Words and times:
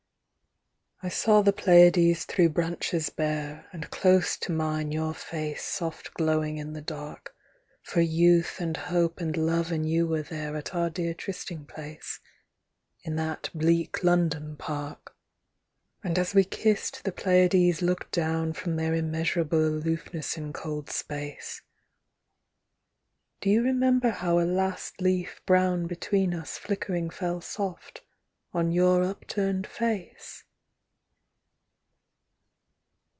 I 1.03 1.09
saw 1.09 1.41
the 1.41 1.51
Pleiades 1.51 2.25
through 2.25 2.49
branches 2.49 3.09
bare, 3.09 3.67
And 3.73 3.89
close 3.89 4.37
to 4.37 4.51
mine 4.51 4.91
your 4.91 5.15
face 5.15 5.63
Soft 5.65 6.13
glowing 6.13 6.57
in 6.57 6.73
the 6.73 6.81
dark; 6.81 7.33
For 7.81 8.01
Youth 8.01 8.57
and 8.59 8.77
Hope 8.77 9.19
and 9.19 9.35
Love 9.35 9.71
and 9.71 9.89
You 9.89 10.05
were 10.05 10.21
there 10.21 10.55
At 10.55 10.75
our 10.75 10.91
dear 10.91 11.15
trysting 11.15 11.65
place 11.65 12.19
In 13.01 13.15
that 13.15 13.49
bleak 13.55 14.03
London 14.03 14.55
park. 14.57 15.15
And 16.03 16.19
as 16.19 16.35
we 16.35 16.43
kissed 16.43 17.03
the 17.03 17.11
Pleiades 17.11 17.81
looked 17.81 18.11
down 18.11 18.53
From 18.53 18.75
their 18.75 18.93
immeasurable 18.93 19.65
Aloofness 19.69 20.37
in 20.37 20.53
cold 20.53 20.91
Space. 20.91 21.63
Do 23.39 23.49
you 23.49 23.63
remember 23.63 24.11
how 24.11 24.37
a 24.37 24.41
last 24.45 25.01
leaf 25.01 25.41
brown 25.47 25.87
Between 25.87 26.35
us 26.35 26.59
flickering 26.59 27.09
fell 27.09 27.41
Soft 27.41 28.01
on 28.53 28.71
your 28.71 29.03
upturned 29.03 29.65
face? 29.65 30.43